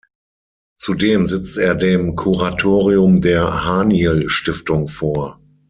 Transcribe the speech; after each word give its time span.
Zudem 0.77 1.27
sitzt 1.27 1.59
er 1.59 1.75
dem 1.75 2.15
Kuratorium 2.15 3.17
der 3.17 3.65
Haniel-Stiftung 3.65 4.87
vor. 4.87 5.39